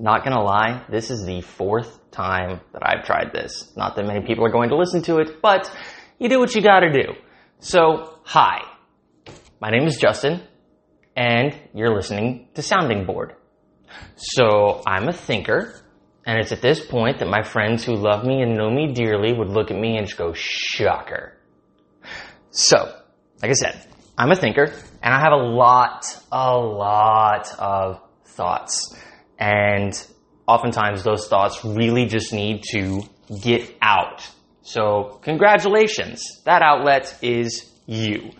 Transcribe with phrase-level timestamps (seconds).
[0.00, 3.72] not gonna lie, this is the fourth time that I've tried this.
[3.76, 5.70] Not that many people are going to listen to it, but
[6.18, 7.12] you do what you gotta do.
[7.58, 8.62] So, hi.
[9.60, 10.40] My name is Justin,
[11.14, 13.34] and you're listening to Sounding Board.
[14.16, 15.74] So, I'm a thinker,
[16.26, 19.34] and it's at this point that my friends who love me and know me dearly
[19.34, 21.36] would look at me and just go, shocker.
[22.50, 22.78] So,
[23.42, 23.86] like I said,
[24.16, 24.72] I'm a thinker,
[25.02, 28.96] and I have a lot, a lot of thoughts.
[29.40, 29.92] And
[30.46, 33.02] oftentimes those thoughts really just need to
[33.42, 34.28] get out.
[34.62, 36.42] So congratulations.
[36.44, 38.30] That outlet is you.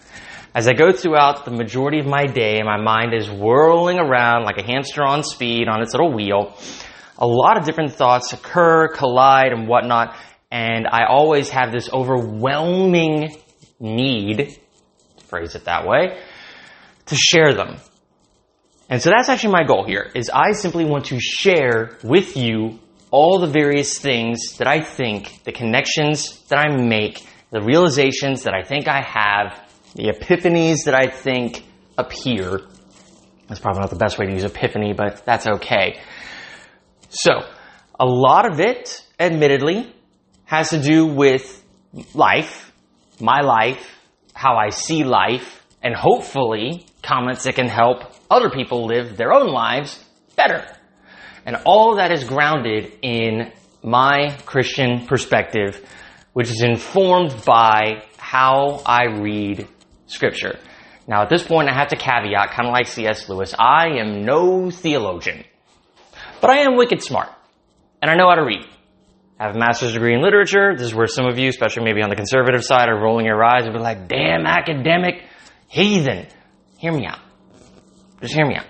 [0.54, 4.58] As I go throughout the majority of my day my mind is whirling around like
[4.58, 6.56] a hamster on speed on its little wheel,
[7.16, 10.16] a lot of different thoughts occur, collide, and whatnot.
[10.50, 13.36] And I always have this overwhelming
[13.78, 14.58] need,
[15.28, 16.20] phrase it that way,
[17.06, 17.76] to share them.
[18.90, 22.80] And so that's actually my goal here, is I simply want to share with you
[23.12, 28.52] all the various things that I think, the connections that I make, the realizations that
[28.52, 31.64] I think I have, the epiphanies that I think
[31.96, 32.62] appear.
[33.48, 36.00] That's probably not the best way to use epiphany, but that's okay.
[37.10, 37.32] So,
[37.98, 39.94] a lot of it, admittedly,
[40.46, 41.64] has to do with
[42.12, 42.72] life,
[43.20, 44.00] my life,
[44.34, 47.98] how I see life, and hopefully comments that can help
[48.30, 50.02] other people live their own lives
[50.36, 50.64] better.
[51.44, 55.84] And all that is grounded in my Christian perspective,
[56.32, 59.66] which is informed by how I read
[60.06, 60.58] scripture.
[61.08, 63.28] Now at this point I have to caveat, kind of like C.S.
[63.28, 65.44] Lewis, I am no theologian.
[66.40, 67.30] But I am wicked smart.
[68.00, 68.64] And I know how to read.
[69.38, 70.74] I have a master's degree in literature.
[70.76, 73.42] This is where some of you, especially maybe on the conservative side, are rolling your
[73.42, 75.24] eyes and be like, damn academic
[75.66, 76.26] heathen.
[76.80, 77.20] Hear me out.
[78.22, 78.64] Just hear me out.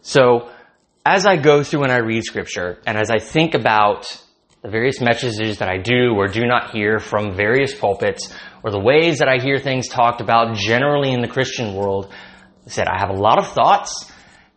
[0.00, 0.48] So,
[1.04, 4.06] as I go through and I read scripture, and as I think about
[4.62, 8.80] the various messages that I do or do not hear from various pulpits, or the
[8.80, 12.10] ways that I hear things talked about generally in the Christian world,
[12.66, 14.10] I said I have a lot of thoughts,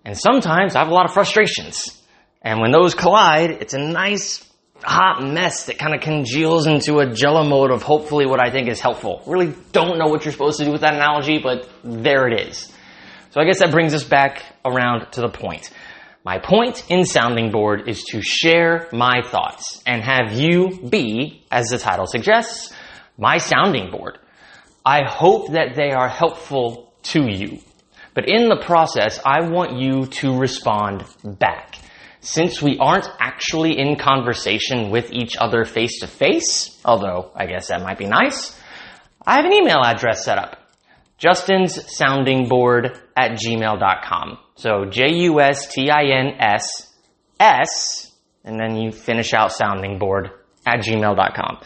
[0.05, 2.01] and sometimes I have a lot of frustrations.
[2.41, 4.46] And when those collide, it's a nice
[4.83, 8.67] hot mess that kind of congeals into a jello mode of hopefully what I think
[8.67, 9.21] is helpful.
[9.27, 12.71] Really don't know what you're supposed to do with that analogy, but there it is.
[13.31, 15.69] So I guess that brings us back around to the point.
[16.23, 21.67] My point in Sounding Board is to share my thoughts and have you be, as
[21.67, 22.73] the title suggests,
[23.17, 24.17] my sounding board.
[24.85, 27.59] I hope that they are helpful to you.
[28.13, 31.77] But in the process, I want you to respond back.
[32.27, 37.69] Since we aren't actually in conversation with each other face to face, although I guess
[37.69, 38.53] that might be nice,
[39.25, 40.57] I have an email address set up.
[41.17, 44.39] Justin's sounding board at gmail.com.
[44.55, 46.65] So J-U-S-T-I-N-S
[47.39, 48.11] S,
[48.43, 50.31] and then you finish out sounding board
[50.65, 51.59] at gmail.com.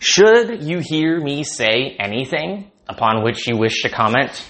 [0.00, 4.44] Should you hear me say anything upon which you wish to comment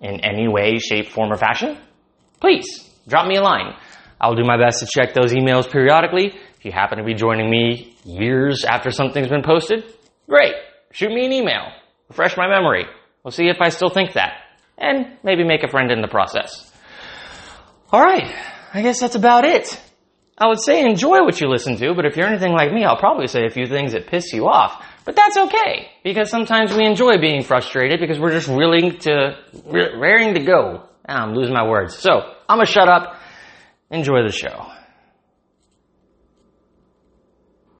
[0.00, 1.78] in any way, shape, form, or fashion,
[2.40, 2.66] please
[3.06, 3.76] drop me a line.
[4.20, 6.32] I'll do my best to check those emails periodically.
[6.56, 9.84] If you happen to be joining me years after something's been posted,
[10.28, 10.54] great.
[10.92, 11.72] Shoot me an email.
[12.08, 12.86] Refresh my memory.
[13.22, 14.34] We'll see if I still think that.
[14.78, 16.70] And maybe make a friend in the process.
[17.92, 18.34] Alright,
[18.72, 19.80] I guess that's about it.
[20.36, 22.96] I would say enjoy what you listen to, but if you're anything like me, I'll
[22.98, 24.84] probably say a few things that piss you off.
[25.04, 30.34] But that's okay, because sometimes we enjoy being frustrated because we're just willing to, raring
[30.34, 30.88] to go.
[31.08, 31.96] Ah, I'm losing my words.
[31.96, 32.10] So,
[32.48, 33.20] I'm gonna shut up.
[33.90, 34.66] Enjoy the show.